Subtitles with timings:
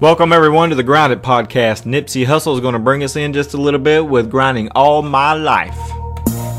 [0.00, 1.82] Welcome everyone to the Grounded Podcast.
[1.82, 5.02] Nipsey Hussle is going to bring us in just a little bit with grinding all
[5.02, 5.76] my life.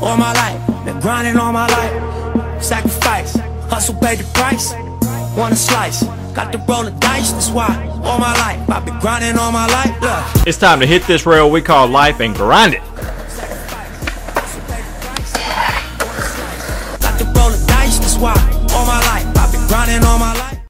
[0.00, 2.62] All my life, been grinding all my life.
[2.62, 3.34] Sacrifice,
[3.68, 4.74] hustle paid the price.
[5.36, 7.32] Want a slice, got to roll the dice.
[7.32, 7.74] That's why
[8.04, 10.00] all my life I've been grinding all my life.
[10.00, 10.46] Look.
[10.46, 12.82] It's time to hit this rail we call life and grind it.
[17.00, 17.98] Got to roll the dice.
[17.98, 18.34] That's why
[18.72, 20.61] all my life I've been grinding all my life.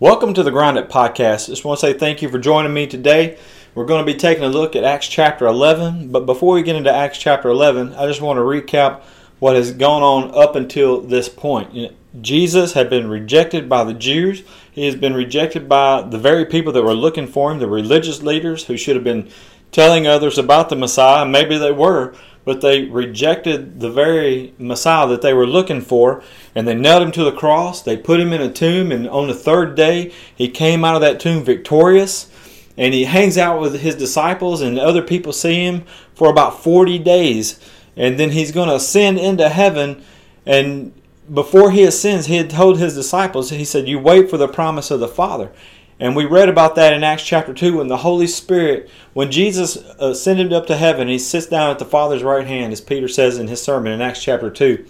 [0.00, 1.48] Welcome to the Grind It Podcast.
[1.48, 3.36] Just want to say thank you for joining me today.
[3.74, 6.74] We're going to be taking a look at Acts chapter 11, but before we get
[6.74, 9.02] into Acts chapter 11, I just want to recap
[9.40, 11.94] what has gone on up until this point.
[12.18, 14.42] Jesus had been rejected by the Jews.
[14.72, 18.22] He has been rejected by the very people that were looking for him, the religious
[18.22, 19.28] leaders who should have been
[19.70, 21.26] telling others about the Messiah.
[21.26, 22.14] Maybe they were,
[22.50, 26.20] but they rejected the very Messiah that they were looking for,
[26.52, 27.80] and they nailed him to the cross.
[27.80, 31.00] They put him in a tomb, and on the third day, he came out of
[31.00, 32.28] that tomb victorious.
[32.76, 36.98] And he hangs out with his disciples, and other people see him for about 40
[36.98, 37.60] days.
[37.94, 40.02] And then he's going to ascend into heaven.
[40.44, 40.92] And
[41.32, 44.90] before he ascends, he had told his disciples, he said, You wait for the promise
[44.90, 45.52] of the Father.
[46.00, 49.76] And we read about that in Acts chapter 2 when the Holy Spirit, when Jesus
[49.76, 53.06] uh, ascended up to heaven, he sits down at the Father's right hand, as Peter
[53.06, 54.84] says in his sermon in Acts chapter 2.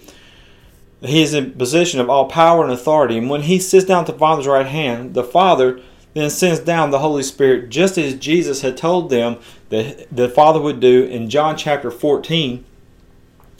[1.01, 3.17] He is in possession of all power and authority.
[3.17, 5.81] And when he sits down at the Father's right hand, the Father
[6.13, 9.37] then sends down the Holy Spirit just as Jesus had told them
[9.69, 12.63] that the Father would do in John chapter 14.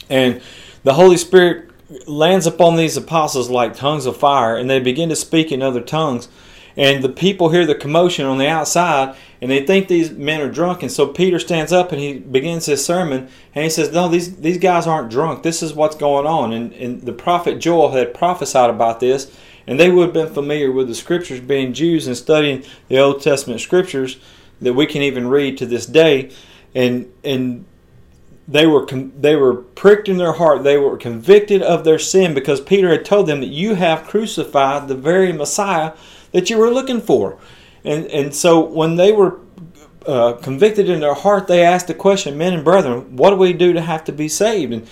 [0.08, 0.40] And
[0.84, 1.70] the Holy Spirit
[2.06, 5.80] lands upon these apostles like tongues of fire, and they begin to speak in other
[5.80, 6.28] tongues.
[6.76, 10.50] And the people hear the commotion on the outside, and they think these men are
[10.50, 10.82] drunk.
[10.82, 14.36] And so Peter stands up and he begins his sermon, and he says, "No, these
[14.36, 15.42] these guys aren't drunk.
[15.42, 19.30] This is what's going on." And, and the prophet Joel had prophesied about this,
[19.66, 23.22] and they would have been familiar with the scriptures, being Jews and studying the Old
[23.22, 24.18] Testament scriptures
[24.60, 26.30] that we can even read to this day.
[26.74, 27.66] And and
[28.48, 30.64] they were they were pricked in their heart.
[30.64, 34.88] They were convicted of their sin because Peter had told them that you have crucified
[34.88, 35.92] the very Messiah
[36.32, 37.38] that you were looking for.
[37.84, 39.40] And and so when they were
[40.06, 43.52] uh, convicted in their heart, they asked the question, men and brethren, what do we
[43.52, 44.72] do to have to be saved?
[44.72, 44.86] And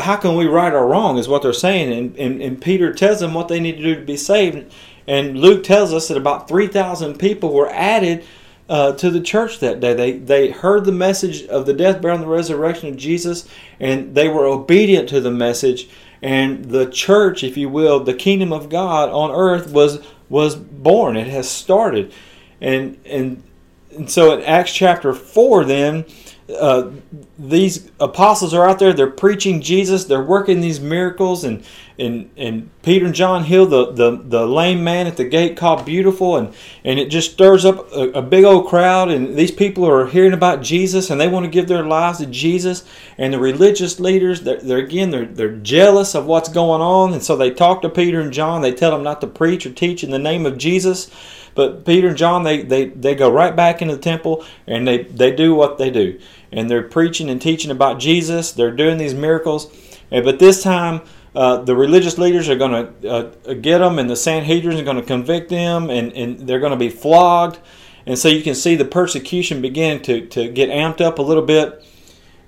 [0.00, 1.92] how can we right or wrong is what they're saying.
[1.92, 4.72] And, and, and Peter tells them what they need to do to be saved.
[5.06, 8.24] And Luke tells us that about 3,000 people were added
[8.68, 9.94] uh, to the church that day.
[9.94, 13.48] They, they heard the message of the death, burial, and the resurrection of Jesus,
[13.78, 15.88] and they were obedient to the message.
[16.22, 21.16] And the church, if you will, the kingdom of God on earth was was born.
[21.16, 22.12] It has started,
[22.60, 23.42] and and
[23.90, 26.04] and so in Acts chapter four, then
[26.48, 26.90] uh,
[27.38, 28.92] these apostles are out there.
[28.92, 30.04] They're preaching Jesus.
[30.04, 31.64] They're working these miracles, and
[31.98, 35.84] and and Peter and John heal the, the, the lame man at the gate called
[35.84, 36.54] Beautiful, and
[36.84, 39.10] and it just stirs up a, a big old crowd.
[39.10, 42.26] And these people are hearing about Jesus, and they want to give their lives to
[42.26, 42.84] Jesus.
[43.18, 47.22] And the religious leaders, they're, they're again, they're they're jealous of what's going on, and
[47.22, 48.62] so they talk to Peter and John.
[48.62, 51.10] They tell them not to preach or teach in the name of Jesus.
[51.56, 55.04] But Peter and John, they, they, they go right back into the temple and they,
[55.04, 56.20] they do what they do.
[56.52, 58.52] And they're preaching and teaching about Jesus.
[58.52, 59.74] They're doing these miracles.
[60.10, 61.00] But this time,
[61.34, 64.96] uh, the religious leaders are going to uh, get them, and the Sanhedrin are going
[64.96, 67.58] to convict them, and, and they're going to be flogged.
[68.06, 71.42] And so you can see the persecution begin to, to get amped up a little
[71.42, 71.84] bit.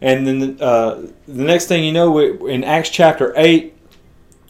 [0.00, 3.74] And then uh, the next thing you know, in Acts chapter 8,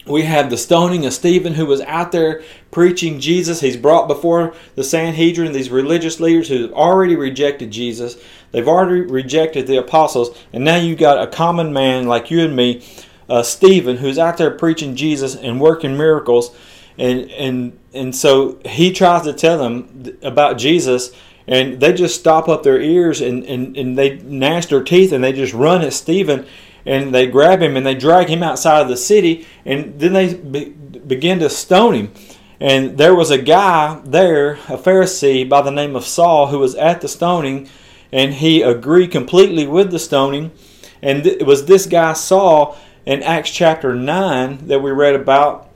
[0.09, 3.61] we have the stoning of Stephen, who was out there preaching Jesus.
[3.61, 8.17] He's brought before the Sanhedrin, these religious leaders who have already rejected Jesus.
[8.51, 10.37] They've already rejected the apostles.
[10.51, 12.83] And now you've got a common man like you and me,
[13.29, 16.55] uh, Stephen, who's out there preaching Jesus and working miracles.
[16.97, 21.11] And, and, and so he tries to tell them about Jesus.
[21.47, 25.23] And they just stop up their ears and, and, and they gnash their teeth and
[25.23, 26.45] they just run at Stephen
[26.89, 30.33] and they grab him and they drag him outside of the city and then they
[30.33, 32.11] be, begin to stone him.
[32.59, 36.73] And there was a guy there a pharisee by the name of saul who was
[36.73, 37.69] at the stoning
[38.11, 40.51] and he agreed completely with the stoning.
[40.99, 42.75] And it was this guy saul
[43.05, 45.69] in acts chapter 9 that we read about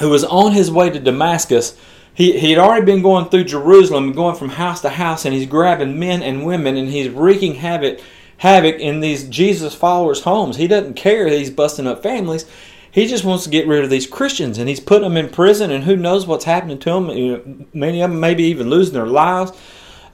[0.00, 1.76] who was on his way to damascus.
[2.14, 5.46] He, he had already been going through jerusalem going from house to house and he's
[5.46, 8.00] grabbing men and women and he's wreaking havoc
[8.40, 10.56] havoc in these Jesus followers' homes.
[10.56, 12.46] He doesn't care that he's busting up families.
[12.90, 15.70] He just wants to get rid of these Christians, and he's putting them in prison,
[15.70, 17.68] and who knows what's happening to them.
[17.74, 19.52] Many of them maybe even losing their lives.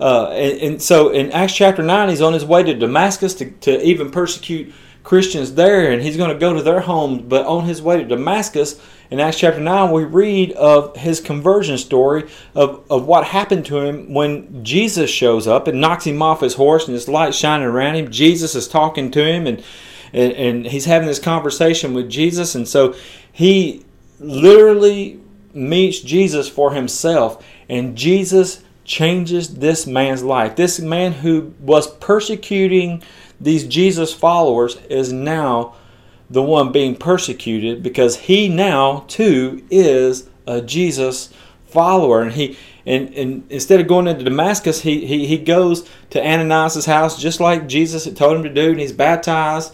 [0.00, 3.50] Uh, and, and, so in Acts chapter 9, he's on his way to Damascus to,
[3.50, 4.74] to even persecute
[5.06, 7.22] Christians there, and he's going to go to their homes.
[7.22, 11.78] But on his way to Damascus, in Acts chapter 9, we read of his conversion
[11.78, 16.40] story of, of what happened to him when Jesus shows up and knocks him off
[16.40, 18.10] his horse and his light shining around him.
[18.10, 19.62] Jesus is talking to him and,
[20.12, 22.56] and, and he's having this conversation with Jesus.
[22.56, 22.96] And so
[23.30, 23.84] he
[24.18, 25.20] literally
[25.54, 30.56] meets Jesus for himself, and Jesus changes this man's life.
[30.56, 33.04] This man who was persecuting
[33.40, 35.74] these Jesus followers is now
[36.28, 41.32] the one being persecuted because he now too is a Jesus
[41.66, 42.22] follower.
[42.22, 46.86] And he and, and instead of going into Damascus he, he he goes to Ananias'
[46.86, 49.72] house just like Jesus had told him to do and he's baptized.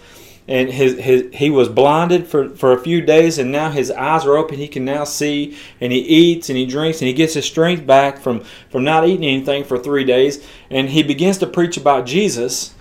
[0.49, 4.27] And his, his he was blinded for, for a few days and now his eyes
[4.27, 4.59] are open.
[4.59, 7.87] He can now see and he eats and he drinks and he gets his strength
[7.87, 10.45] back from from not eating anything for three days.
[10.69, 12.75] And he begins to preach about jesus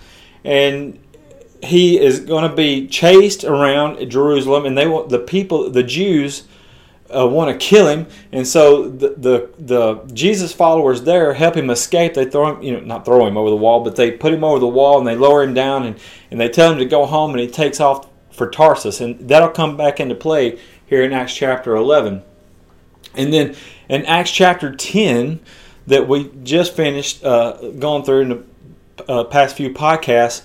[0.44, 0.98] and
[1.62, 6.44] he is going to be chased around Jerusalem, and they want the people, the Jews,
[7.14, 11.68] uh, want to kill him, and so the, the the Jesus followers there help him
[11.68, 12.14] escape.
[12.14, 14.42] They throw him, you know, not throw him over the wall, but they put him
[14.42, 16.00] over the wall and they lower him down, and
[16.30, 19.50] and they tell him to go home, and he takes off for Tarsus, and that'll
[19.50, 22.22] come back into play here in Acts chapter eleven,
[23.14, 23.54] and then
[23.90, 25.40] in Acts chapter ten
[25.86, 28.42] that we just finished uh, going through in the
[29.08, 30.42] uh, past few podcasts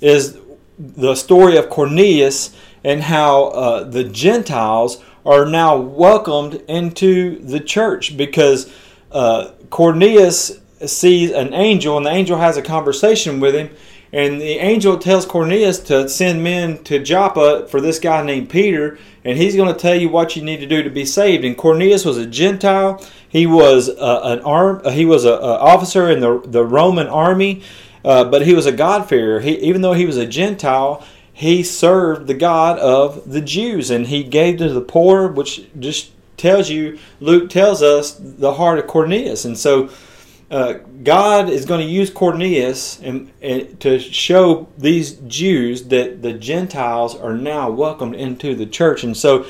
[0.00, 0.38] is
[0.78, 8.16] the story of Cornelius and how uh, the Gentiles are now welcomed into the church
[8.16, 8.72] because
[9.12, 13.70] uh, Cornelius sees an angel and the angel has a conversation with him.
[14.10, 18.98] And the angel tells Cornelius to send men to Joppa for this guy named Peter,
[19.22, 21.44] and he's going to tell you what you need to do to be saved.
[21.44, 23.04] And Cornelius was a Gentile.
[23.28, 24.82] He was uh, an arm.
[24.92, 27.62] He was an officer in the the Roman army,
[28.04, 29.40] uh, but he was a God-fearer.
[29.40, 34.06] He, even though he was a Gentile, he served the God of the Jews and
[34.06, 38.86] he gave to the poor, which just tells you, Luke tells us, the heart of
[38.86, 39.44] Cornelius.
[39.44, 39.90] And so
[40.50, 46.32] uh, God is going to use Cornelius and, and, to show these Jews that the
[46.32, 49.04] Gentiles are now welcomed into the church.
[49.04, 49.46] And so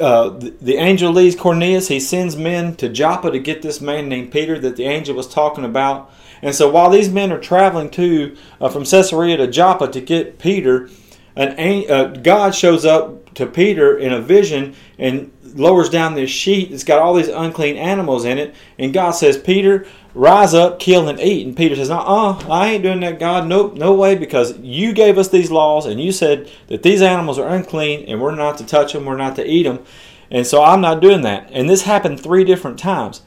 [0.00, 1.88] uh, the, the, angel leaves Cornelius.
[1.88, 5.28] He sends men to Joppa to get this man named Peter that the angel was
[5.28, 6.10] talking about.
[6.42, 10.38] And so while these men are traveling to uh, from Caesarea to Joppa to get
[10.38, 10.90] Peter,
[11.36, 16.70] an uh, God shows up to Peter in a vision and lowers down this sheet
[16.70, 18.54] that's got all these unclean animals in it.
[18.78, 21.46] And God says, Peter, rise up, kill, and eat.
[21.46, 23.46] And Peter says, uh uh I ain't doing that, God.
[23.46, 27.38] Nope, no way, because you gave us these laws and you said that these animals
[27.38, 29.84] are unclean and we're not to touch them, we're not to eat them.
[30.30, 31.50] And so I'm not doing that.
[31.52, 33.22] And this happened three different times.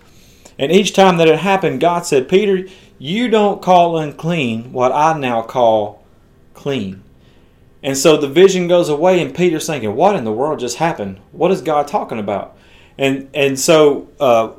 [0.57, 2.67] And each time that it happened, God said, Peter,
[2.97, 6.03] you don't call unclean what I now call
[6.53, 7.03] clean.
[7.83, 11.19] And so the vision goes away, and Peter's thinking, "What in the world just happened?
[11.31, 12.57] What is God talking about?"
[12.97, 14.51] And and so uh,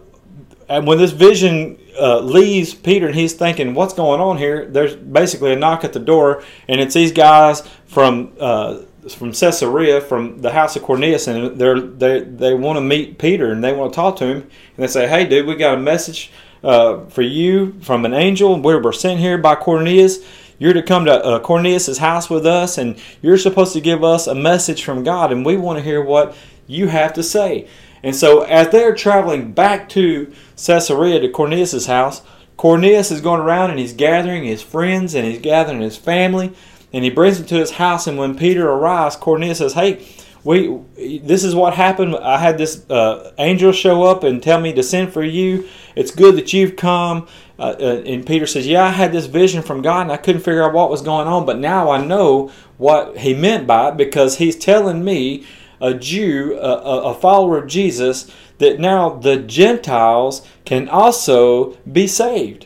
[0.68, 4.94] and when this vision uh, leaves Peter, and he's thinking, "What's going on here?" There's
[4.94, 10.40] basically a knock at the door, and it's these guys from uh, from Caesarea, from
[10.42, 13.92] the house of Cornelius, and they're, they they want to meet Peter, and they want
[13.92, 16.30] to talk to him, and they say, "Hey, dude, we got a message."
[16.66, 18.60] Uh, for you from an angel.
[18.60, 20.18] We were sent here by Cornelius.
[20.58, 24.26] You're to come to uh, Cornelius' house with us, and you're supposed to give us
[24.26, 26.36] a message from God, and we want to hear what
[26.66, 27.68] you have to say.
[28.02, 32.22] And so, as they're traveling back to Caesarea to Cornelius' house,
[32.56, 36.52] Cornelius is going around and he's gathering his friends and he's gathering his family,
[36.92, 38.06] and he brings them to his house.
[38.06, 40.04] And when Peter arrives, Cornelius says, "Hey,
[40.46, 40.78] we
[41.22, 42.14] this is what happened.
[42.16, 45.68] I had this uh, angel show up and tell me to send for you.
[45.96, 47.26] It's good that you've come.
[47.58, 50.42] Uh, uh, and Peter says, Yeah, I had this vision from God and I couldn't
[50.42, 53.96] figure out what was going on, but now I know what he meant by it
[53.96, 55.44] because he's telling me,
[55.80, 62.65] a Jew, a, a follower of Jesus, that now the Gentiles can also be saved.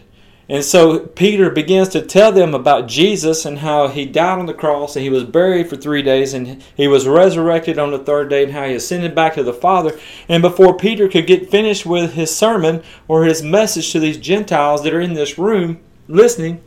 [0.50, 4.52] And so Peter begins to tell them about Jesus and how he died on the
[4.52, 8.30] cross and he was buried for three days and he was resurrected on the third
[8.30, 9.96] day and how he ascended back to the Father.
[10.28, 14.82] And before Peter could get finished with his sermon or his message to these Gentiles
[14.82, 15.78] that are in this room
[16.08, 16.60] listening,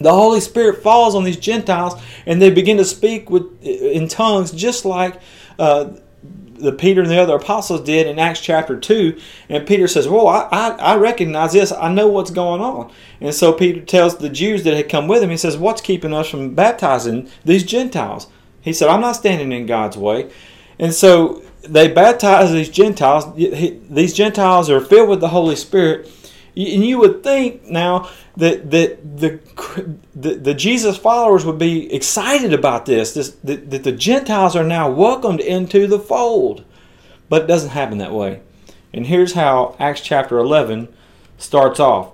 [0.00, 4.50] the Holy Spirit falls on these Gentiles and they begin to speak with in tongues
[4.50, 5.20] just like
[5.58, 5.90] uh,
[6.54, 9.18] the Peter and the other apostles did in Acts chapter 2.
[9.48, 11.72] And Peter says, Well, I, I, I, recognize this.
[11.72, 12.92] I know what's going on.
[13.20, 16.12] And so Peter tells the Jews that had come with him, he says, What's keeping
[16.12, 18.28] us from baptizing these Gentiles?
[18.60, 20.30] He said, I'm not standing in God's way.
[20.78, 23.34] And so they baptize these Gentiles.
[23.36, 26.10] These Gentiles are filled with the Holy Spirit.
[26.56, 29.40] And you would think now that, that the,
[30.14, 34.64] the, the Jesus followers would be excited about this, this that, that the Gentiles are
[34.64, 36.64] now welcomed into the fold.
[37.28, 38.40] But it doesn't happen that way.
[38.92, 40.94] And here's how Acts chapter 11
[41.38, 42.12] starts off.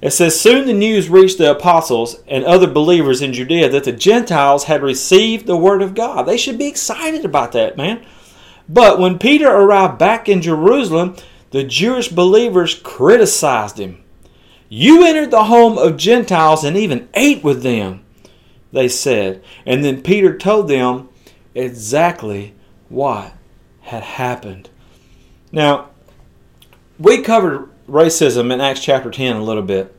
[0.00, 3.92] It says, Soon the news reached the apostles and other believers in Judea that the
[3.92, 6.22] Gentiles had received the word of God.
[6.22, 8.04] They should be excited about that, man.
[8.68, 11.16] But when Peter arrived back in Jerusalem,
[11.50, 14.02] the Jewish believers criticized him.
[14.68, 18.04] You entered the home of Gentiles and even ate with them,
[18.72, 19.42] they said.
[19.66, 21.08] And then Peter told them
[21.54, 22.54] exactly
[22.88, 23.32] what
[23.82, 24.70] had happened.
[25.50, 25.90] Now,
[26.98, 29.96] we covered racism in Acts chapter 10 a little bit.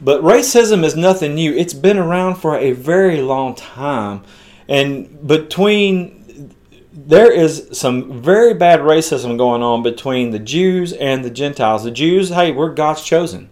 [0.00, 1.54] But racism is nothing new.
[1.54, 4.24] It's been around for a very long time.
[4.68, 6.25] And between
[6.96, 11.84] there is some very bad racism going on between the Jews and the Gentiles.
[11.84, 13.50] The Jews, hey, we're God's chosen.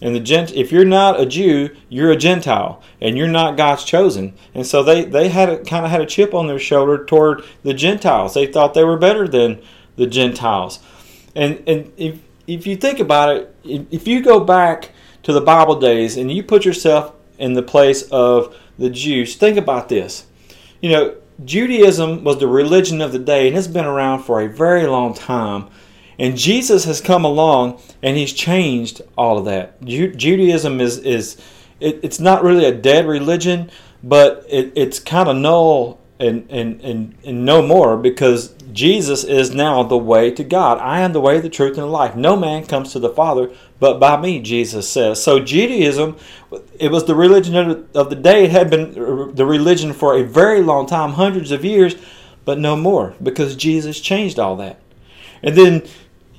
[0.00, 3.84] And the gent if you're not a Jew, you're a Gentile and you're not God's
[3.84, 4.34] chosen.
[4.54, 7.44] And so they, they had a, kind of had a chip on their shoulder toward
[7.62, 8.32] the Gentiles.
[8.32, 9.60] They thought they were better than
[9.96, 10.78] the Gentiles.
[11.34, 14.92] And and if if you think about it, if you go back
[15.24, 19.58] to the Bible days and you put yourself in the place of the Jews, think
[19.58, 20.26] about this.
[20.80, 24.48] You know, Judaism was the religion of the day and it's been around for a
[24.48, 25.68] very long time.
[26.18, 29.80] And Jesus has come along and he's changed all of that.
[29.84, 31.36] Ju- Judaism is, is
[31.80, 33.70] it, it's not really a dead religion,
[34.02, 39.54] but it, it's kind of null and, and, and, and no more because Jesus is
[39.54, 40.78] now the way to God.
[40.78, 42.16] I am the way, the truth, and the life.
[42.16, 45.22] No man comes to the Father but by me, Jesus says.
[45.22, 46.16] So Judaism,
[46.78, 48.44] it was the religion of the day.
[48.44, 51.94] It had been the religion for a very long time, hundreds of years,
[52.44, 54.80] but no more because Jesus changed all that.
[55.42, 55.86] And then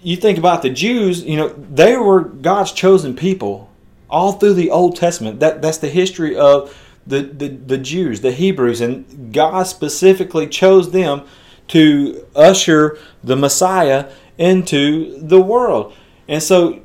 [0.01, 3.69] you think about the Jews, you know, they were God's chosen people
[4.09, 5.39] all through the Old Testament.
[5.39, 10.91] That that's the history of the, the, the Jews, the Hebrews, and God specifically chose
[10.91, 11.25] them
[11.69, 15.93] to usher the Messiah into the world.
[16.27, 16.81] And so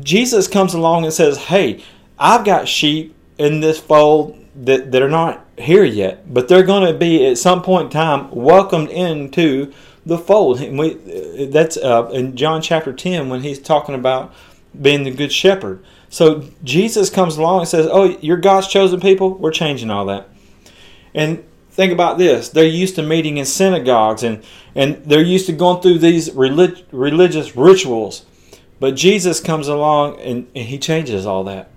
[0.00, 1.82] Jesus comes along and says, Hey,
[2.18, 6.92] I've got sheep in this fold that, that are not here yet, but they're going
[6.92, 9.72] to be at some point in time welcomed into
[10.04, 10.60] the fold.
[10.60, 10.94] And we,
[11.46, 14.34] that's uh, in John chapter 10 when he's talking about
[14.80, 15.84] being the good shepherd.
[16.08, 19.34] So Jesus comes along and says, Oh, you're God's chosen people?
[19.34, 20.28] We're changing all that.
[21.14, 24.42] And think about this they're used to meeting in synagogues and,
[24.74, 28.26] and they're used to going through these relig- religious rituals.
[28.80, 31.70] But Jesus comes along and, and he changes all that.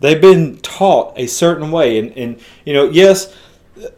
[0.00, 1.98] They've been taught a certain way.
[1.98, 3.34] And, and you know, yes,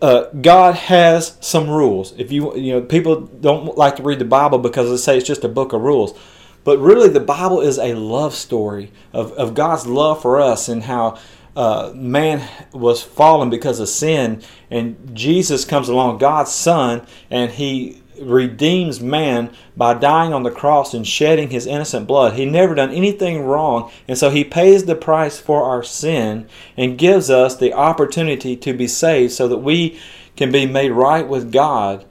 [0.02, 2.12] uh, God has some rules.
[2.18, 5.26] If you you know people don't like to read the Bible because they say it's
[5.26, 6.18] just a book of rules,
[6.64, 10.82] but really the Bible is a love story of, of God's love for us and
[10.82, 11.18] how
[11.56, 18.02] uh, man was fallen because of sin, and Jesus comes along, God's Son, and He
[18.20, 22.34] redeems man by dying on the cross and shedding his innocent blood.
[22.34, 26.98] He never done anything wrong, and so he pays the price for our sin and
[26.98, 29.98] gives us the opportunity to be saved so that we
[30.36, 32.04] can be made right with God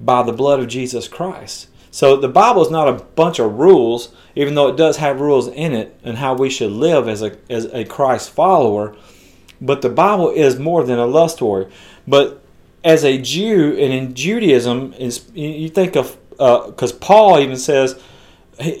[0.00, 1.68] by the blood of Jesus Christ.
[1.90, 5.48] So the Bible is not a bunch of rules, even though it does have rules
[5.48, 8.96] in it and how we should live as a as a Christ follower.
[9.60, 11.70] But the Bible is more than a love story.
[12.08, 12.41] But
[12.84, 18.00] as a Jew and in Judaism, is you think of because uh, Paul even says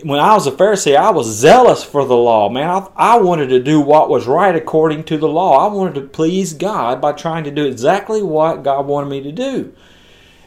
[0.02, 2.48] when I was a Pharisee, I was zealous for the law.
[2.48, 5.66] Man, I, I wanted to do what was right according to the law.
[5.66, 9.32] I wanted to please God by trying to do exactly what God wanted me to
[9.32, 9.74] do.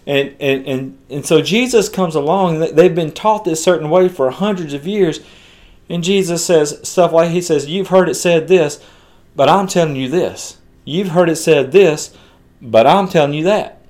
[0.06, 4.30] And, and, and, and so Jesus comes along, they've been taught this certain way for
[4.30, 5.20] hundreds of years.
[5.90, 8.84] And Jesus says stuff like, He says, You've heard it said this,
[9.36, 10.58] but I'm telling you this.
[10.84, 12.16] You've heard it said this,
[12.66, 13.82] but I'm telling you that.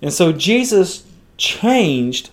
[0.00, 1.04] And so Jesus
[1.36, 2.30] changed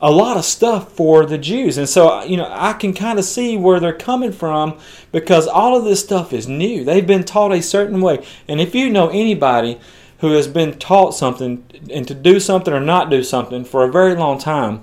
[0.00, 1.78] a lot of stuff for the Jews.
[1.78, 4.78] And so, you know, I can kind of see where they're coming from
[5.12, 6.82] because all of this stuff is new.
[6.82, 8.26] They've been taught a certain way.
[8.48, 9.80] And if you know anybody
[10.18, 13.92] who has been taught something and to do something or not do something for a
[13.92, 14.82] very long time,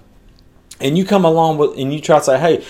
[0.79, 2.65] and you come along with and you try to say, hey,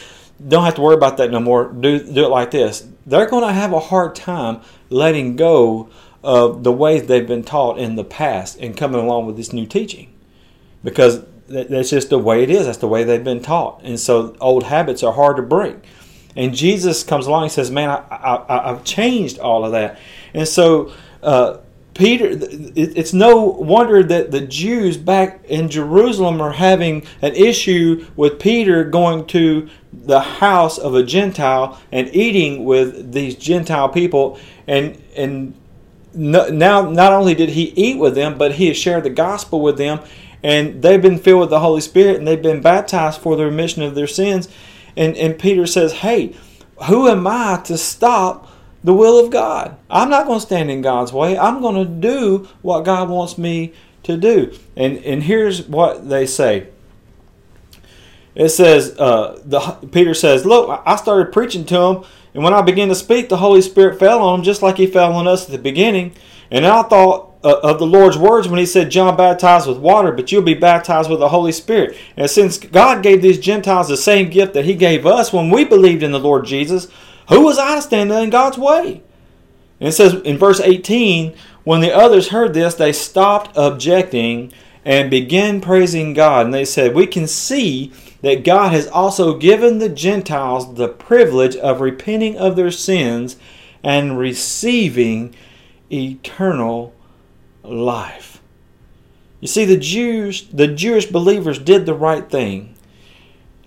[0.47, 3.47] don't have to worry about that no more, do, do it like this, they're going
[3.47, 5.89] to have a hard time letting go
[6.23, 9.65] of the ways they've been taught in the past and coming along with this new
[9.65, 10.13] teaching.
[10.83, 12.65] Because that's just the way it is.
[12.65, 13.81] That's the way they've been taught.
[13.83, 15.75] And so old habits are hard to break.
[16.35, 19.99] And jesus comes along and says man I, I, i've changed all of that.
[20.33, 21.57] And so uh,
[21.99, 28.39] Peter, it's no wonder that the Jews back in Jerusalem are having an issue with
[28.39, 34.39] Peter going to the house of a Gentile and eating with these Gentile people.
[34.65, 35.53] And, and
[36.13, 39.77] now, not only did he eat with them, but he has shared the gospel with
[39.77, 39.99] them.
[40.41, 43.83] And they've been filled with the Holy Spirit and they've been baptized for the remission
[43.83, 44.47] of their sins.
[44.95, 46.33] And, and Peter says, Hey,
[46.85, 48.48] who am I to stop
[48.83, 49.77] the will of God.
[49.89, 51.37] I'm not going to stand in God's way.
[51.37, 54.53] I'm going to do what God wants me to do.
[54.75, 56.67] And and here's what they say.
[58.35, 59.59] It says, uh, the
[59.91, 63.37] Peter says, "Look, I started preaching to him, and when I began to speak, the
[63.37, 66.13] Holy Spirit fell on him, just like He fell on us at the beginning.
[66.51, 70.11] And I thought uh, of the Lord's words when He said, John baptized with water,
[70.11, 71.97] but you'll be baptized with the Holy Spirit.
[72.15, 75.65] And since God gave these Gentiles the same gift that He gave us when we
[75.65, 76.87] believed in the Lord Jesus,
[77.29, 79.01] who was I to stand in God's way?
[79.79, 84.51] And it says in verse 18, when the others heard this, they stopped objecting
[84.83, 86.47] and began praising God.
[86.47, 91.55] And they said, We can see that God has also given the Gentiles the privilege
[91.55, 93.37] of repenting of their sins
[93.83, 95.35] and receiving
[95.91, 96.93] eternal
[97.63, 98.41] life.
[99.39, 102.75] You see, the Jews, the Jewish believers did the right thing.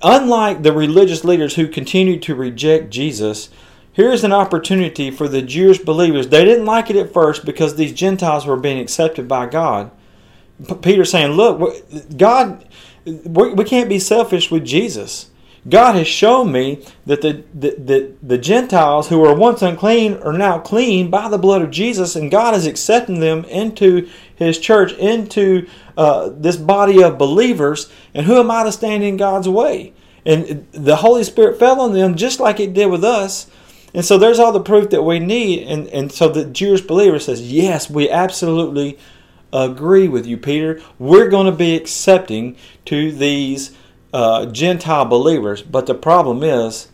[0.02, 3.50] Unlike the religious leaders who continued to reject Jesus,
[3.92, 6.28] here's an opportunity for the Jewish believers.
[6.28, 9.90] They didn't like it at first because these Gentiles were being accepted by God.
[10.82, 11.74] Peter's saying, Look,
[12.16, 12.66] God,
[13.04, 15.30] we can't be selfish with Jesus.
[15.68, 20.32] God has shown me that the, the, the, the, Gentiles who were once unclean are
[20.32, 24.92] now clean by the blood of Jesus, and God is accepting them into His church,
[24.94, 27.90] into uh, this body of believers.
[28.14, 29.92] And who am I to stand in God's way?
[30.24, 33.50] And the Holy Spirit fell on them just like it did with us.
[33.94, 35.66] And so there's all the proof that we need.
[35.66, 38.98] And, and so the Jewish believer says, Yes, we absolutely
[39.52, 40.80] agree with you, Peter.
[40.98, 42.56] We're going to be accepting
[42.86, 43.76] to these
[44.12, 45.62] uh, Gentile believers.
[45.62, 46.88] But the problem is,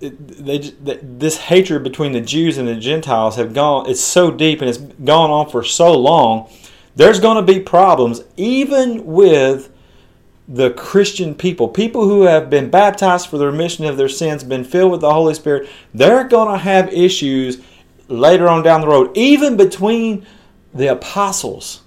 [0.00, 3.88] they, they, this hatred between the Jews and the Gentiles have gone.
[3.88, 6.50] It's so deep and it's gone on for so long.
[6.94, 9.70] There's going to be problems even with
[10.48, 14.64] the Christian people, people who have been baptized for the remission of their sins, been
[14.64, 15.68] filled with the Holy Spirit.
[15.94, 17.62] They're going to have issues
[18.08, 20.26] later on down the road, even between
[20.74, 21.82] the apostles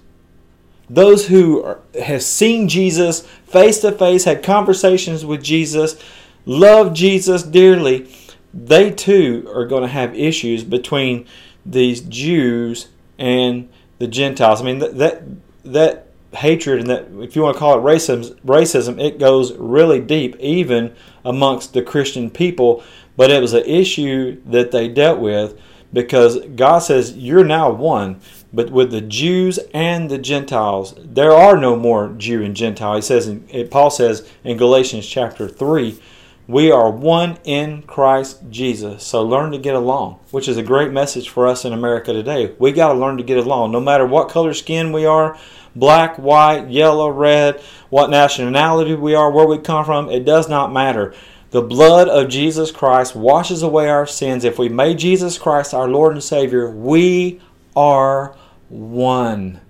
[0.88, 6.02] those who are, have seen Jesus face to face, had conversations with Jesus,
[6.44, 8.08] love Jesus dearly,
[8.54, 11.26] they too are going to have issues between
[11.64, 14.60] these Jews and the Gentiles.
[14.60, 15.22] I mean that that,
[15.64, 20.00] that hatred and that if you want to call it racism, racism, it goes really
[20.00, 22.82] deep, even amongst the Christian people.
[23.16, 25.58] But it was an issue that they dealt with
[25.92, 28.20] because God says you're now one
[28.56, 32.96] but with the Jews and the Gentiles, there are no more Jew and Gentile.
[32.96, 36.00] He says, in, Paul says in Galatians chapter three,
[36.48, 39.02] we are one in Christ Jesus.
[39.04, 42.54] So learn to get along, which is a great message for us in America today.
[42.58, 45.36] We got to learn to get along, no matter what color skin we are,
[45.74, 50.08] black, white, yellow, red, what nationality we are, where we come from.
[50.08, 51.14] It does not matter.
[51.50, 54.44] The blood of Jesus Christ washes away our sins.
[54.44, 57.40] If we made Jesus Christ our Lord and Savior, we
[57.74, 58.36] are
[58.68, 59.60] one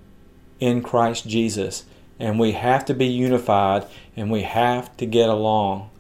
[0.61, 1.85] in Christ Jesus.
[2.19, 3.87] And we have to be unified
[4.17, 5.91] and we have to get along.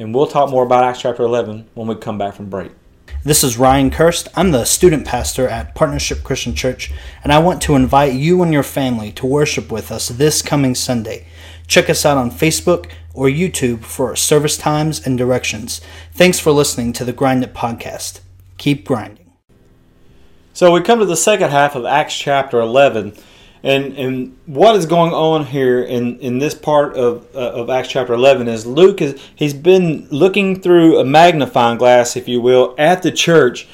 [0.00, 2.72] And we'll talk more about Acts chapter 11 when we come back from break.
[3.22, 4.28] This is Ryan Kirst.
[4.34, 6.90] I'm the student pastor at Partnership Christian Church,
[7.22, 10.74] and I want to invite you and your family to worship with us this coming
[10.74, 11.26] Sunday.
[11.66, 15.82] Check us out on Facebook or YouTube for service times and directions.
[16.14, 18.20] Thanks for listening to the Grind It podcast.
[18.56, 19.30] Keep grinding.
[20.54, 23.12] So we come to the second half of Acts chapter 11.
[23.62, 27.88] And, and what is going on here in, in this part of, uh, of Acts
[27.88, 32.74] chapter 11 is Luke is he's been looking through a magnifying glass, if you will,
[32.78, 33.68] at the church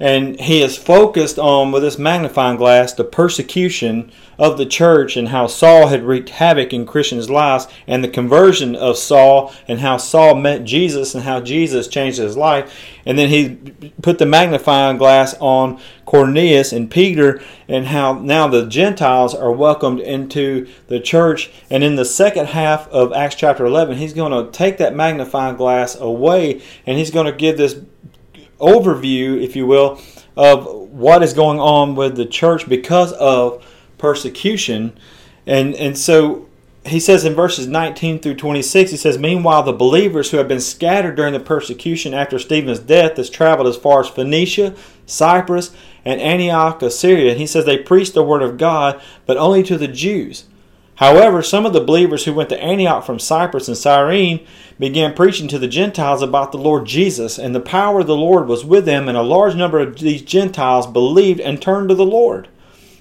[0.00, 5.28] and he is focused on with this magnifying glass the persecution of the church and
[5.28, 9.96] how Saul had wreaked havoc in Christians' lives and the conversion of Saul and how
[9.96, 12.72] Saul met Jesus and how Jesus changed his life.
[13.04, 13.56] And then he
[14.00, 20.00] put the magnifying glass on Cornelius and Peter and how now the Gentiles are welcomed
[20.00, 21.50] into the church.
[21.68, 25.56] And in the second half of Acts chapter 11, he's going to take that magnifying
[25.56, 27.80] glass away and he's going to give this
[28.60, 30.00] overview, if you will,
[30.36, 33.64] of what is going on with the church because of
[33.98, 34.96] persecution.
[35.46, 36.48] And, and so
[36.86, 40.60] he says in verses 19 through 26, he says, Meanwhile, the believers who have been
[40.60, 44.74] scattered during the persecution after Stephen's death has traveled as far as Phoenicia,
[45.06, 47.34] Cyprus, and Antioch of Syria.
[47.34, 50.44] He says they preached the word of God, but only to the Jews.
[50.98, 54.44] However, some of the believers who went to Antioch from Cyprus and Cyrene
[54.80, 58.48] began preaching to the Gentiles about the Lord Jesus, and the power of the Lord
[58.48, 62.04] was with them, and a large number of these Gentiles believed and turned to the
[62.04, 62.48] Lord.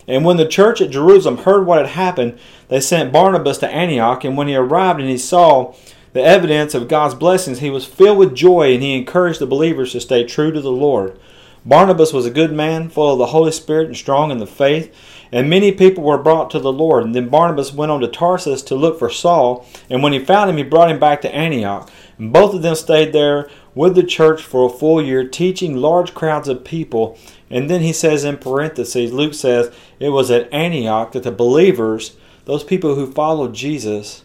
[0.08, 4.24] And when the church at Jerusalem heard what had happened, they sent Barnabas to Antioch,
[4.24, 5.74] and when he arrived and he saw
[6.14, 9.94] the evidence of God's blessings, he was filled with joy and he encouraged the believers
[9.94, 11.20] to stay true to the Lord.
[11.66, 14.96] Barnabas was a good man, full of the Holy Spirit and strong in the faith,
[15.32, 17.04] and many people were brought to the Lord.
[17.04, 20.50] And then Barnabas went on to Tarsus to look for Saul, and when he found
[20.50, 21.90] him, he brought him back to Antioch.
[22.18, 26.14] And both of them stayed there with the church for a full year, teaching large
[26.14, 27.18] crowds of people.
[27.50, 32.18] And then he says in parentheses, Luke says, it was at Antioch that the believers,
[32.46, 34.24] those people who followed Jesus,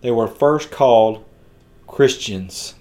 [0.00, 1.24] they were first called
[1.86, 2.74] Christians.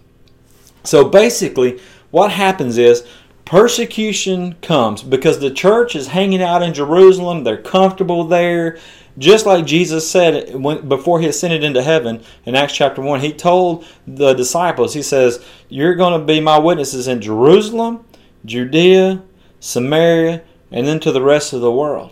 [0.84, 1.80] So basically,
[2.12, 3.06] what happens is
[3.46, 8.78] persecution comes because the church is hanging out in Jerusalem, they're comfortable there.
[9.18, 13.32] Just like Jesus said when, before he ascended into heaven in Acts chapter 1, he
[13.32, 18.04] told the disciples, He says, You're going to be my witnesses in Jerusalem,
[18.44, 19.24] Judea,
[19.62, 22.12] Samaria, and then to the rest of the world.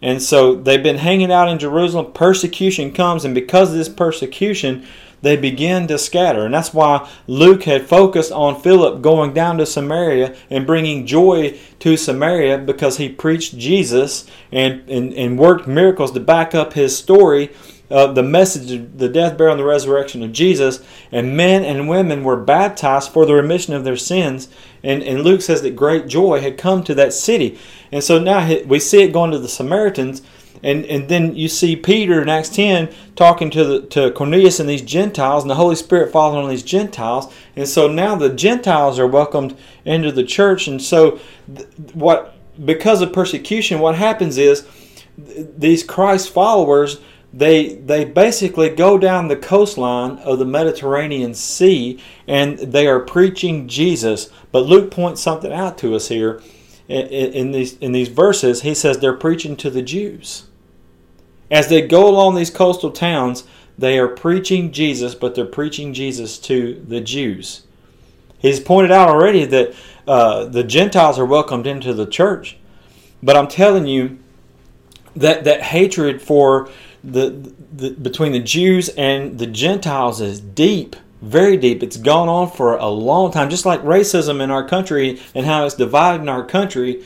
[0.00, 2.12] And so they've been hanging out in Jerusalem.
[2.12, 4.86] Persecution comes, and because of this persecution,
[5.22, 6.44] they begin to scatter.
[6.44, 11.58] And that's why Luke had focused on Philip going down to Samaria and bringing joy
[11.80, 16.96] to Samaria because he preached Jesus and, and, and worked miracles to back up his
[16.96, 17.50] story
[17.90, 20.84] of the message of the death, burial, and the resurrection of Jesus.
[21.10, 24.48] And men and women were baptized for the remission of their sins.
[24.82, 27.58] And, and Luke says that great joy had come to that city.
[27.90, 30.22] And so now we see it going to the Samaritans,
[30.62, 34.68] and, and then you see Peter in Acts 10 talking to, the, to Cornelius and
[34.68, 37.32] these Gentiles, and the Holy Spirit falling on these Gentiles.
[37.56, 40.66] And so now the Gentiles are welcomed into the church.
[40.66, 41.20] And so,
[41.92, 44.66] what because of persecution, what happens is
[45.16, 52.58] these Christ followers they they basically go down the coastline of the Mediterranean Sea and
[52.58, 54.30] they are preaching Jesus.
[54.50, 56.40] But Luke points something out to us here
[56.88, 60.47] in, these in these verses, he says they're preaching to the Jews.
[61.50, 63.44] As they go along these coastal towns,
[63.76, 67.62] they are preaching Jesus, but they're preaching Jesus to the Jews.
[68.38, 69.74] He's pointed out already that
[70.06, 72.56] uh, the Gentiles are welcomed into the church,
[73.22, 74.18] but I'm telling you
[75.16, 76.70] that that hatred for
[77.02, 81.82] the, the between the Jews and the Gentiles is deep very deep.
[81.82, 85.66] It's gone on for a long time, just like racism in our country and how
[85.66, 87.04] it's dividing our country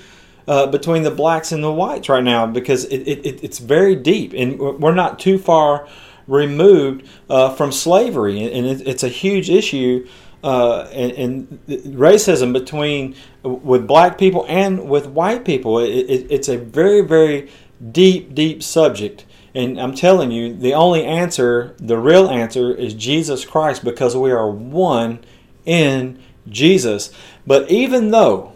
[0.49, 4.33] uh, between the blacks and the whites right now because it, it, it's very deep
[4.33, 5.89] and we're not too far
[6.27, 8.43] removed uh, from slavery.
[8.53, 10.07] And it's a huge issue
[10.43, 15.79] uh, and, and, racism between with black people and with white people.
[15.79, 17.49] It, it, it's a very very
[17.93, 19.25] deep deep subject.
[19.55, 24.33] And I'm telling you, the only answer, the real answer, is Jesus Christ because we
[24.33, 25.23] are one
[25.67, 27.13] in Jesus.
[27.47, 28.55] But even though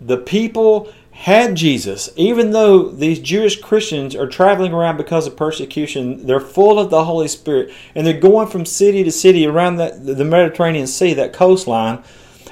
[0.00, 6.24] the people had Jesus, even though these Jewish Christians are traveling around because of persecution,
[6.26, 10.06] they're full of the Holy Spirit, and they're going from city to city around that,
[10.06, 12.04] the Mediterranean Sea, that coastline.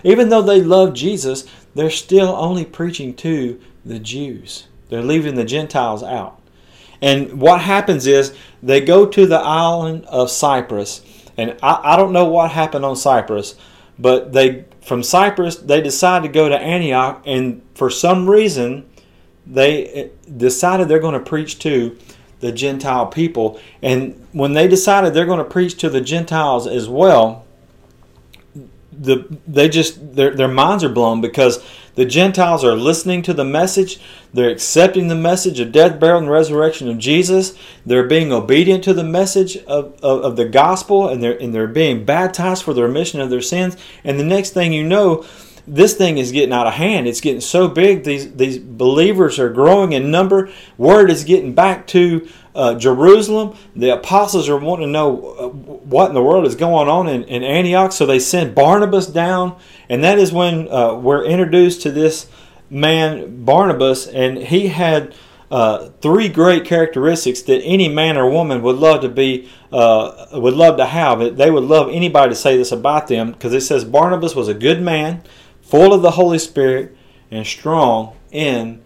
[0.03, 4.67] Even though they love Jesus, they're still only preaching to the Jews.
[4.89, 6.43] They're leaving the Gentiles out.
[7.01, 11.03] And what happens is they go to the island of Cyprus,
[11.37, 13.55] and I, I don't know what happened on Cyprus,
[13.99, 18.89] but they from Cyprus they decided to go to Antioch, and for some reason
[19.47, 21.97] they eh, decided they're going to preach to
[22.41, 23.61] the Gentile people.
[23.83, 27.47] And when they decided they're going to preach to the Gentiles as well,
[28.93, 31.65] the they just their their minds are blown because
[31.97, 33.99] the Gentiles are listening to the message.
[34.33, 37.59] They're accepting the message of death, burial, and resurrection of Jesus.
[37.85, 41.67] They're being obedient to the message of, of, of, the gospel, and they're, and they're
[41.67, 43.77] being baptized for the remission of their sins.
[44.05, 45.25] And the next thing you know,
[45.67, 47.07] this thing is getting out of hand.
[47.09, 48.05] It's getting so big.
[48.05, 50.51] These, these believers are growing in number.
[50.79, 53.57] Word is getting back to uh, Jerusalem.
[53.75, 57.25] The apostles are wanting to know uh, what in the world is going on in,
[57.25, 61.91] in Antioch, so they send Barnabas down, and that is when uh, we're introduced to
[61.91, 62.29] this
[62.71, 65.15] man Barnabas, and he had
[65.51, 70.55] uh, three great characteristics that any man or woman would love to be uh, would
[70.55, 71.37] love to have.
[71.37, 74.55] They would love anybody to say this about them because it says Barnabas was a
[74.55, 75.23] good man,
[75.67, 76.97] full of the Holy Spirit,
[77.31, 78.83] and strong in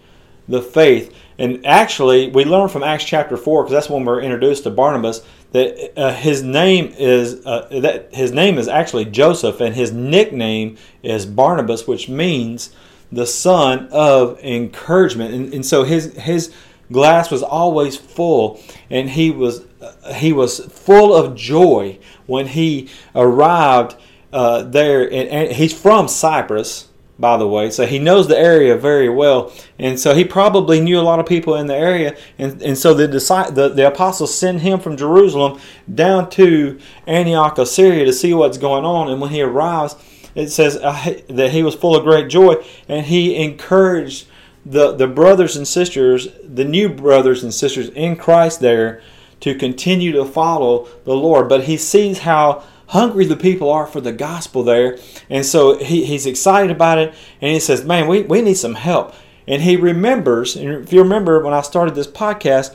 [0.49, 1.15] the faith.
[1.39, 5.23] And actually, we learn from Acts chapter four because that's when we're introduced to Barnabas
[5.53, 10.77] that uh, his name is uh, that his name is actually Joseph, and his nickname
[11.03, 12.71] is Barnabas, which means
[13.11, 15.35] the son of encouragement.
[15.35, 16.53] And, and so his his
[16.93, 19.65] glass was always full, and he was
[20.15, 23.97] he was full of joy when he arrived
[24.33, 25.05] uh, there.
[25.05, 26.89] And, and he's from Cyprus,
[27.19, 30.99] by the way, so he knows the area very well, and so he probably knew
[30.99, 32.17] a lot of people in the area.
[32.39, 35.61] And, and so the, the the apostles send him from Jerusalem
[35.95, 39.11] down to Antioch of Syria to see what's going on.
[39.11, 39.97] And when he arrives,
[40.35, 42.57] it says uh, that he was full of great joy,
[42.89, 44.27] and he encouraged
[44.65, 49.03] the, the brothers and sisters, the new brothers and sisters in Christ there,
[49.41, 51.51] to continue to follow the Lord.
[51.51, 54.99] But he sees how hungry the people are for the gospel there.
[55.29, 57.15] And so he, he's excited about it.
[57.41, 59.15] And he says, Man, we, we need some help.
[59.47, 62.75] And he remembers, and if you remember when I started this podcast,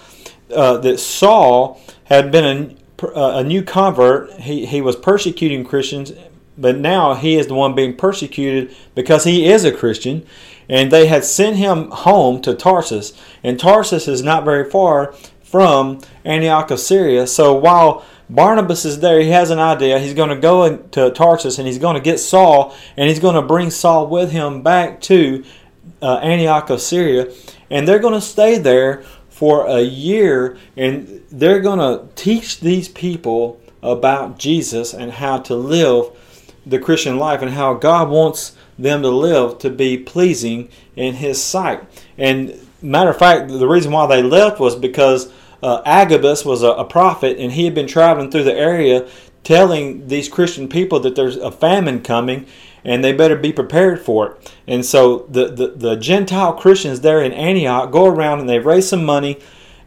[0.53, 4.31] uh, that Saul had been a, a new convert.
[4.33, 6.11] He, he was persecuting Christians,
[6.57, 10.25] but now he is the one being persecuted because he is a Christian
[10.67, 13.13] and they had sent him home to Tarsus.
[13.43, 17.27] And Tarsus is not very far from Antioch of Syria.
[17.27, 19.99] So while Barnabas is there, he has an idea.
[19.99, 23.35] He's going to go to Tarsus and he's going to get Saul and he's going
[23.35, 25.43] to bring Saul with him back to
[26.01, 27.31] uh, Antioch of Syria.
[27.69, 32.87] And they're going to stay there for a year and they're going to teach these
[32.87, 36.11] people about Jesus and how to live
[36.65, 41.41] the Christian life and how God wants them to live to be pleasing in His
[41.41, 41.83] sight.
[42.17, 45.31] And matter of fact, the reason why they left was because
[45.65, 49.09] uh, Agabus was a, a prophet and he had been traveling through the area
[49.43, 52.45] telling these Christian people that there's a famine coming
[52.83, 54.53] and they better be prepared for it.
[54.67, 58.87] And so the, the, the, Gentile Christians there in Antioch go around and they raise
[58.87, 59.39] some money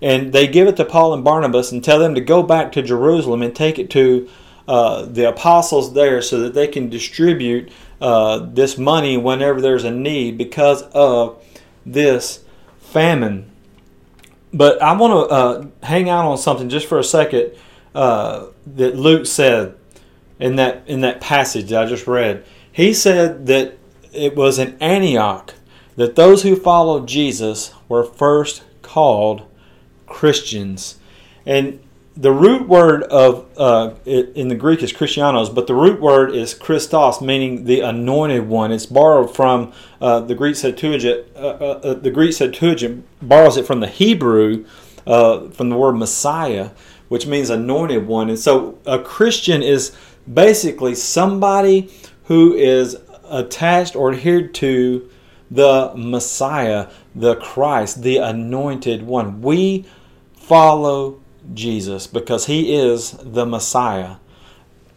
[0.03, 2.83] and they give it to Paul and Barnabas and tell them to go back to
[2.83, 4.29] Jerusalem and take it to
[4.67, 9.93] uh, the apostles there so that they can distribute uh, this money whenever there's a
[9.93, 11.41] need because of
[11.87, 12.43] this
[12.81, 13.53] famine.
[14.53, 17.53] But I want to uh, hang out on something just for a second
[17.95, 19.75] uh, that Luke said
[20.41, 22.45] in that in that passage that I just read.
[22.71, 23.77] He said that
[24.13, 25.55] it was in Antioch
[25.97, 29.43] that those who followed Jesus were first called
[30.07, 30.99] Christians.
[31.45, 31.81] And
[32.18, 36.52] the root word of uh, in the Greek is Christianos, but the root word is
[36.52, 38.72] Christos, meaning the anointed one.
[38.72, 41.28] It's borrowed from uh, the Greek Septuagint.
[41.37, 44.66] Uh, uh, uh the Greek Septuagint borrows it from the Hebrew,
[45.07, 46.70] uh, from the word Messiah,
[47.07, 48.28] which means anointed one.
[48.28, 49.96] And so a Christian is
[50.33, 51.88] basically somebody
[52.24, 52.96] who is
[53.31, 55.09] attached or adhered to
[55.52, 59.40] the Messiah, the Christ, the anointed one.
[59.40, 59.87] We
[60.35, 61.20] follow
[61.55, 64.17] Jesus because he is the Messiah.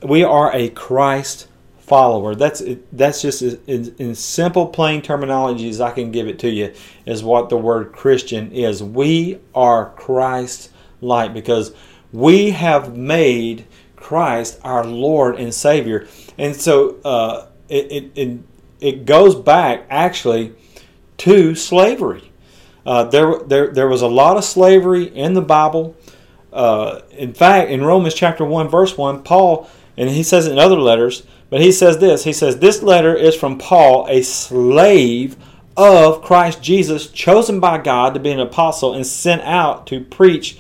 [0.01, 1.47] We are a Christ
[1.79, 2.35] follower.
[2.35, 6.73] That's that's just in, in simple, plain terminology as I can give it to you
[7.05, 8.81] is what the word Christian is.
[8.81, 11.73] We are Christ like because
[12.11, 18.39] we have made Christ our Lord and Savior, and so uh, it, it,
[18.79, 20.53] it goes back actually
[21.17, 22.31] to slavery.
[22.85, 25.95] Uh, there, there, there was a lot of slavery in the Bible.
[26.51, 30.59] Uh, in fact, in Romans chapter 1, verse 1, Paul, and he says it in
[30.59, 35.37] other letters, but he says this He says, This letter is from Paul, a slave
[35.77, 40.57] of Christ Jesus, chosen by God to be an apostle and sent out to preach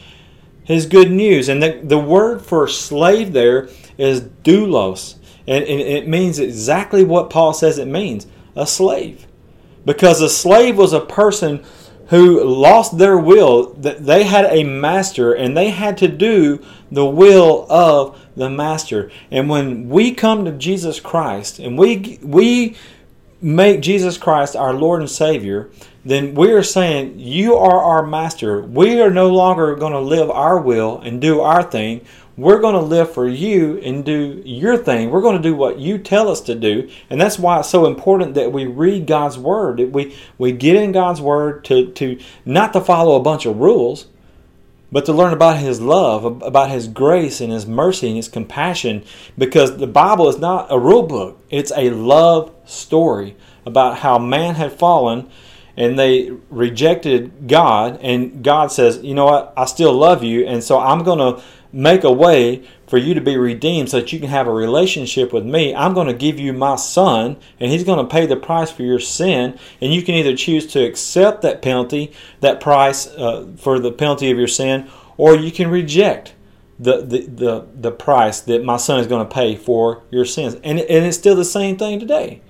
[0.63, 1.49] his good news.
[1.49, 5.15] And the, the word for slave there is doulos.
[5.47, 9.27] And, and it means exactly what Paul says it means a slave.
[9.85, 11.63] Because a slave was a person
[12.11, 17.05] who lost their will that they had a master and they had to do the
[17.05, 19.09] will of the master.
[19.31, 22.75] And when we come to jesus christ and we we
[23.41, 25.71] make jesus christ our lord and savior
[26.03, 30.29] then we are saying you are our master we are no longer going to live
[30.29, 32.01] our will and do our thing
[32.37, 35.11] we're going to live for you and do your thing.
[35.11, 36.89] We're going to do what you tell us to do.
[37.09, 39.77] And that's why it's so important that we read God's word.
[39.77, 43.57] that We we get in God's word to to not to follow a bunch of
[43.57, 44.07] rules,
[44.91, 49.03] but to learn about his love, about his grace and his mercy and his compassion
[49.37, 51.39] because the Bible is not a rule book.
[51.49, 53.35] It's a love story
[53.65, 55.29] about how man had fallen
[55.77, 59.53] and they rejected God and God says, "You know what?
[59.55, 63.21] I still love you and so I'm going to make a way for you to
[63.21, 65.73] be redeemed so that you can have a relationship with me.
[65.73, 68.83] I'm going to give you my son, and he's going to pay the price for
[68.83, 69.57] your sin.
[69.79, 74.31] And you can either choose to accept that penalty, that price uh, for the penalty
[74.31, 76.33] of your sin, or you can reject
[76.79, 80.55] the, the, the, the price that my son is going to pay for your sins.
[80.55, 82.41] And, and it's still the same thing today.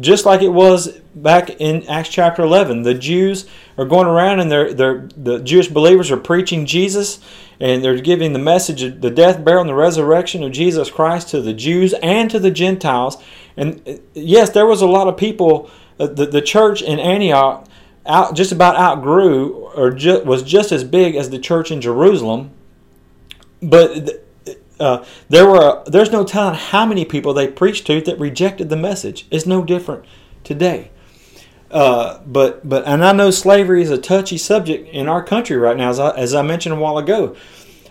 [0.00, 2.82] Just like it was back in Acts chapter 11.
[2.82, 7.20] The Jews are going around and they're, they're, the Jewish believers are preaching Jesus
[7.58, 11.30] and they're giving the message of the death, burial, and the resurrection of Jesus Christ
[11.30, 13.22] to the Jews and to the Gentiles.
[13.56, 15.70] And uh, yes, there was a lot of people.
[15.98, 17.66] Uh, the, the church in Antioch
[18.06, 19.90] out just about outgrew or
[20.24, 22.50] was just as big as the church in Jerusalem,
[23.60, 24.24] but.
[24.80, 28.76] Uh, there were there's no telling how many people they preached to that rejected the
[28.76, 29.26] message.
[29.30, 30.04] It's no different
[30.44, 30.90] today.
[31.70, 35.76] Uh, but but and I know slavery is a touchy subject in our country right
[35.76, 37.36] now, as I, as I mentioned a while ago.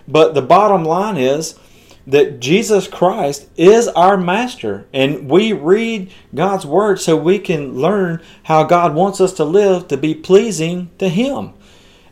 [0.08, 1.60] But the bottom line is
[2.08, 8.24] that Jesus Christ is our master, and we read God's word so we can learn
[8.44, 11.54] how God wants us to live to be pleasing to Him.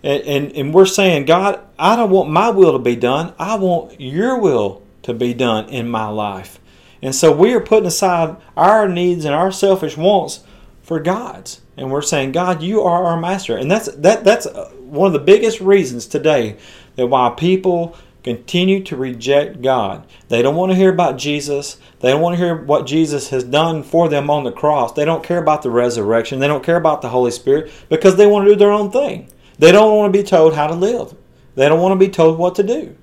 [0.06, 3.34] And, and, and we're saying, God, I don't want my will to be done.
[3.40, 6.60] I want your will to be done in my life.
[7.02, 10.44] And so we are putting aside our needs and our selfish wants
[10.84, 11.62] for God's.
[11.76, 13.58] And we're saying, God, you are our master.
[13.58, 16.58] And that's that that's uh, one of the biggest reasons today
[16.98, 20.06] that why people continue to reject God.
[20.30, 21.78] They don't want to hear about Jesus.
[22.00, 24.94] They don't want to hear what Jesus has done for them on the cross.
[24.94, 26.40] They don't care about the resurrection.
[26.40, 29.30] They don't care about the Holy Spirit because they want to do their own thing.
[29.58, 31.16] They don't want to be told how to live.
[31.56, 32.96] They don't want to be told what to do.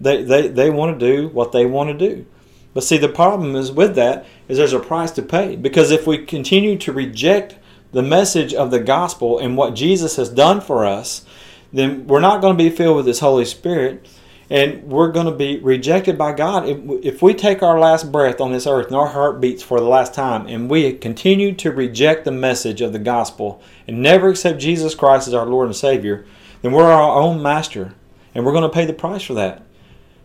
[0.00, 2.26] They, they, they want to do what they want to do.
[2.74, 5.56] But see, the problem is with that is there's a price to pay.
[5.56, 7.56] Because if we continue to reject
[7.92, 11.24] the message of the gospel and what Jesus has done for us,
[11.72, 14.08] then we're not going to be filled with His Holy Spirit
[14.52, 16.68] and we're going to be rejected by God.
[16.68, 19.80] If, if we take our last breath on this earth and our heart beats for
[19.80, 24.28] the last time and we continue to reject the message of the gospel and never
[24.28, 26.26] accept Jesus Christ as our Lord and Savior,
[26.60, 27.94] then we're our own master
[28.34, 29.62] and we're going to pay the price for that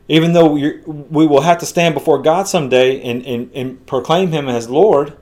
[0.08, 4.48] even though we will have to stand before God someday and, and, and proclaim Him
[4.48, 5.18] as Lord,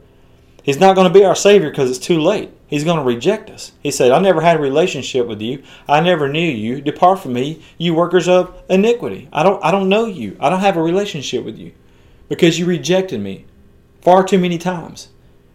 [0.63, 2.51] He's not going to be our Savior because it's too late.
[2.67, 3.73] He's going to reject us.
[3.83, 5.63] He said, I never had a relationship with you.
[5.87, 6.81] I never knew you.
[6.81, 9.29] Depart from me, you workers of iniquity.
[9.31, 10.35] I don't, I don't know you.
[10.39, 11.73] I don't have a relationship with you
[12.27, 13.45] because you rejected me
[14.01, 15.09] far too many times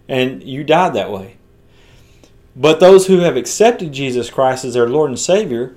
[0.08, 1.36] and you died that way.
[2.54, 5.76] But those who have accepted Jesus Christ as their Lord and Savior,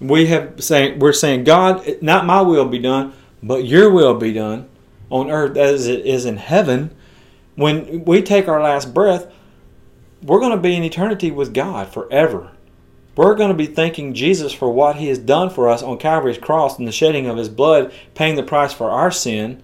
[0.00, 4.32] we have saying we're saying God, not my will be done, but Your will be
[4.32, 4.68] done
[5.10, 6.94] on earth as it is in heaven.
[7.56, 9.26] When we take our last breath,
[10.22, 12.52] we're going to be in eternity with God forever.
[13.16, 16.38] We're going to be thanking Jesus for what He has done for us on Calvary's
[16.38, 19.62] cross and the shedding of His blood, paying the price for our sin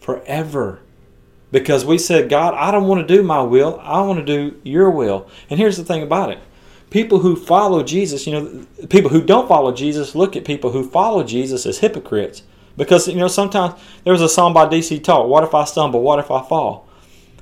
[0.00, 0.80] forever.
[1.50, 4.60] Because we said, God, I don't want to do my will, I want to do
[4.62, 5.28] your will.
[5.50, 6.38] And here's the thing about it
[6.90, 10.88] people who follow Jesus, you know, people who don't follow Jesus look at people who
[10.88, 12.42] follow Jesus as hypocrites.
[12.76, 16.00] Because, you know, sometimes there was a song by DC Talk, What if I stumble?
[16.00, 16.87] What if I fall?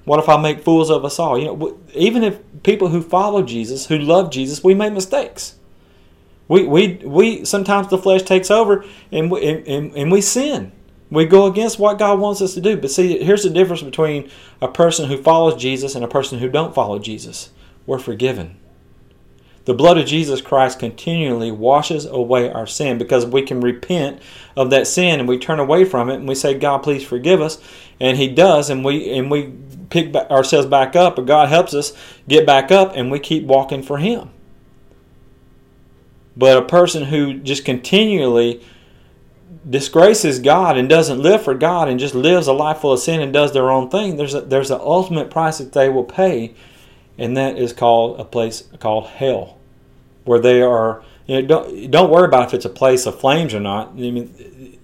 [0.07, 1.37] What if I make fools of us all?
[1.37, 5.57] You know, even if people who follow Jesus, who love Jesus, we make mistakes.
[6.47, 10.71] We, we, we sometimes the flesh takes over and we, and, and we sin.
[11.11, 12.77] We go against what God wants us to do.
[12.77, 14.31] But see, here's the difference between
[14.63, 17.51] a person who follows Jesus and a person who don't follow Jesus.
[17.85, 18.59] We're forgiven.
[19.67, 24.23] The blood of Jesus Christ continually washes away our sin because we can repent
[24.57, 27.41] of that sin and we turn away from it and we say, God, please forgive
[27.41, 27.59] us.
[27.99, 29.53] And He does, and we and we
[29.91, 31.93] pick ourselves back up, but God helps us
[32.29, 34.31] get back up and we keep walking for Him.
[36.37, 38.65] But a person who just continually
[39.69, 43.21] disgraces God and doesn't live for God and just lives a life full of sin
[43.21, 46.55] and does their own thing, there's a, there's an ultimate price that they will pay,
[47.19, 49.56] and that is called a place called hell
[50.27, 51.03] where they are.
[51.27, 53.89] You know, don't don't worry about if it's a place of flames or not.
[53.89, 54.79] I mean,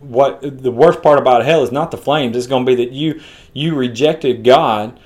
[0.00, 2.36] what the worst part about hell is not the flames.
[2.36, 3.20] It's going to be that you
[3.52, 4.98] you rejected God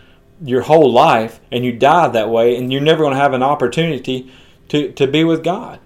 [0.42, 3.42] your whole life and you died that way, and you're never going to have an
[3.42, 4.30] opportunity
[4.68, 5.80] to, to be with God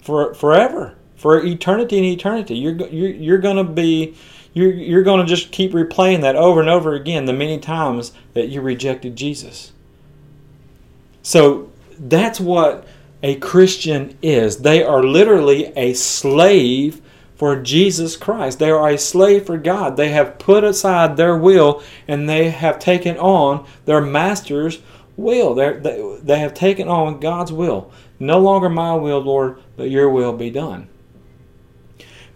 [0.00, 2.56] for forever, for eternity and eternity.
[2.56, 4.16] You're you're, you're going to be
[4.52, 8.12] you're, you're going to just keep replaying that over and over again the many times
[8.34, 9.72] that you rejected Jesus.
[11.22, 12.86] So that's what
[13.22, 14.58] a Christian is.
[14.58, 17.00] They are literally a slave
[17.34, 18.58] for Jesus Christ.
[18.58, 19.96] They are a slave for God.
[19.96, 24.80] They have put aside their will and they have taken on their master's
[25.16, 25.54] will.
[25.54, 27.90] They're, they they have taken on God's will.
[28.18, 30.88] No longer my will, Lord, but your will be done.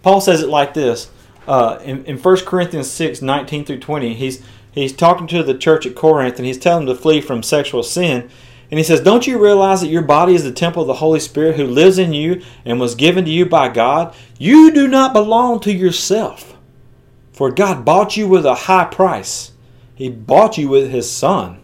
[0.03, 1.11] Paul says it like this
[1.47, 4.15] uh, in, in 1 Corinthians 6 19 through 20.
[4.15, 7.43] He's, he's talking to the church at Corinth and he's telling them to flee from
[7.43, 8.31] sexual sin.
[8.71, 11.21] And he says, Don't you realize that your body is the temple of the Holy
[11.21, 14.15] Spirit who lives in you and was given to you by God?
[14.39, 16.57] You do not belong to yourself,
[17.33, 19.53] for God bought you with a high price.
[19.95, 21.61] He bought you with his Son.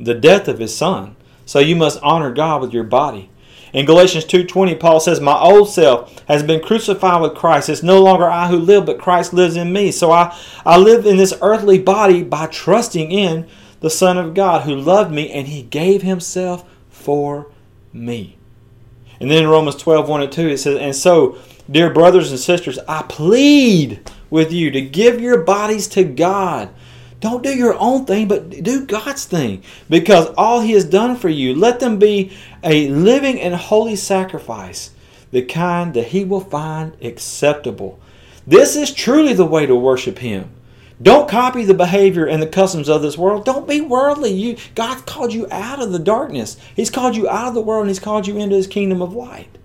[0.00, 1.14] the death of his son.
[1.46, 3.30] So you must honor God with your body.
[3.72, 7.68] In Galatians 2:20 Paul says, "My old self has been crucified with Christ.
[7.68, 9.92] It's no longer I who live, but Christ lives in me.
[9.92, 10.32] So I
[10.66, 13.46] I live in this earthly body by trusting in
[13.82, 17.48] the Son of God who loved me and he gave himself for
[17.92, 18.36] me."
[19.20, 21.36] And then in Romans 12, 1 and 2, it says, And so,
[21.70, 26.70] dear brothers and sisters, I plead with you to give your bodies to God
[27.22, 29.62] don't do your own thing, but do God's thing.
[29.88, 32.32] Because all He has done for you, let them be
[32.64, 34.90] a living and holy sacrifice,
[35.30, 38.00] the kind that He will find acceptable.
[38.44, 40.50] This is truly the way to worship Him.
[41.02, 43.44] Don't copy the behavior and the customs of this world.
[43.44, 44.30] Don't be worldly.
[44.30, 46.56] You, God called you out of the darkness.
[46.76, 49.14] He's called you out of the world and He's called you into His kingdom of
[49.14, 49.58] light.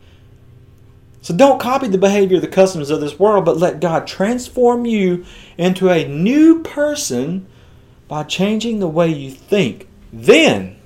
[1.21, 5.25] So don't copy the behavior, the customs of this world, but let God transform you
[5.57, 7.45] into a new person
[8.07, 9.87] by changing the way you think.
[10.13, 10.77] Then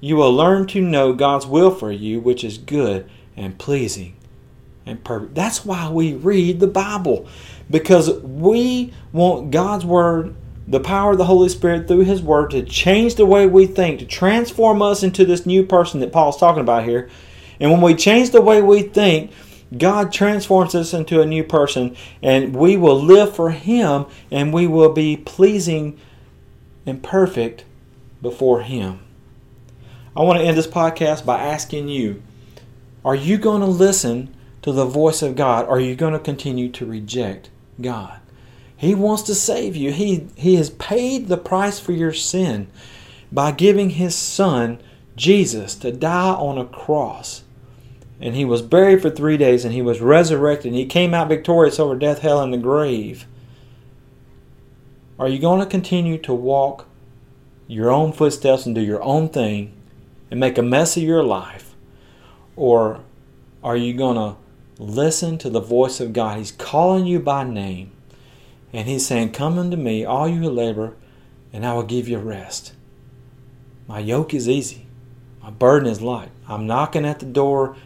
[0.00, 4.16] you will learn to know God's will for you, which is good and pleasing
[4.86, 5.34] and perfect.
[5.34, 7.26] That's why we read the Bible,
[7.70, 10.34] because we want God's Word,
[10.68, 14.00] the power of the Holy Spirit through His Word to change the way we think,
[14.00, 17.08] to transform us into this new person that Paul's talking about here.
[17.58, 19.32] And when we change the way we think,
[19.76, 24.66] God transforms us into a new person, and we will live for Him, and we
[24.66, 25.98] will be pleasing
[26.84, 27.64] and perfect
[28.22, 29.00] before Him.
[30.16, 32.22] I want to end this podcast by asking you
[33.04, 36.18] Are you going to listen to the voice of God, or are you going to
[36.18, 37.50] continue to reject
[37.80, 38.20] God?
[38.76, 39.92] He wants to save you.
[39.92, 42.68] He, he has paid the price for your sin
[43.32, 44.78] by giving His Son,
[45.16, 47.42] Jesus, to die on a cross
[48.20, 51.28] and he was buried for three days, and he was resurrected, and he came out
[51.28, 53.26] victorious over death, hell, and the grave.
[55.18, 56.86] Are you going to continue to walk
[57.66, 59.72] your own footsteps and do your own thing
[60.30, 61.74] and make a mess of your life?
[62.54, 63.00] Or
[63.62, 64.36] are you going to
[64.78, 66.38] listen to the voice of God?
[66.38, 67.92] He's calling you by name,
[68.72, 70.94] and He's saying, Come unto me, all you who labor,
[71.52, 72.72] and I will give you rest.
[73.86, 74.86] My yoke is easy,
[75.42, 76.30] my burden is light.
[76.48, 77.76] I'm knocking at the door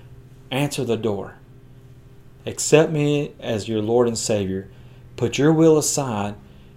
[0.51, 1.35] answer the door.
[2.47, 4.69] Accept me as your Lord and Savior.
[5.17, 6.35] Put your will aside,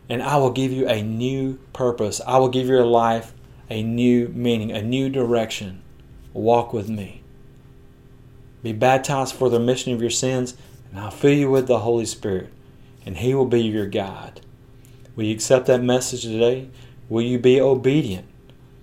[0.09, 2.21] and I will give you a new purpose.
[2.27, 3.33] I will give your life
[3.69, 5.81] a new meaning, a new direction.
[6.33, 7.22] Walk with me.
[8.63, 10.55] Be baptized for the remission of your sins,
[10.89, 12.49] and I'll fill you with the Holy Spirit,
[13.05, 14.41] and He will be your guide.
[15.15, 16.69] Will you accept that message today?
[17.09, 18.25] Will you be obedient?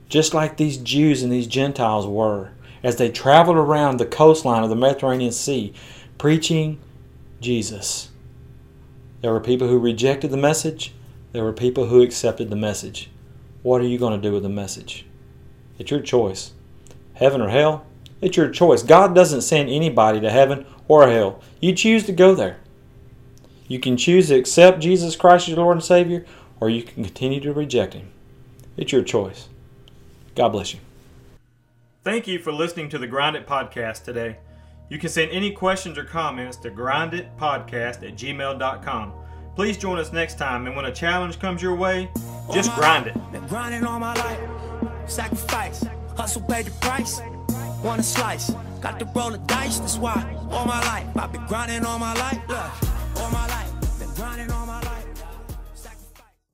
[0.08, 2.50] Just like these Jews and these Gentiles were
[2.82, 5.72] as they traveled around the coastline of the Mediterranean Sea
[6.18, 6.78] preaching
[7.40, 8.10] Jesus.
[9.22, 10.92] There were people who rejected the message,
[11.32, 13.10] there were people who accepted the message.
[13.62, 15.06] What are you going to do with the message?
[15.78, 16.52] It's your choice.
[17.14, 17.86] Heaven or hell?
[18.20, 18.82] It's your choice.
[18.82, 21.40] God doesn't send anybody to heaven or hell.
[21.60, 22.58] You choose to go there.
[23.66, 26.26] You can choose to accept Jesus Christ as your Lord and Savior,
[26.58, 28.10] or you can continue to reject Him.
[28.76, 29.48] It's your choice.
[30.34, 30.80] God bless you.
[32.02, 34.38] Thank you for listening to the Grind It Podcast today.
[34.88, 39.12] You can send any questions or comments to grinditpodcast at gmail.com.
[39.54, 42.10] Please join us next time, and when a challenge comes your way,
[42.52, 43.14] just grind it.
[43.30, 44.40] Been grinding all my life,
[45.06, 45.84] sacrifice,
[46.16, 47.20] hustle pay the price.
[47.82, 48.50] Want a slice,
[48.82, 52.12] got to roll the dice, that's why all my life I've been grinding all my
[52.14, 52.38] life.
[52.46, 52.70] Look,
[53.16, 54.69] all my life, been grinding all my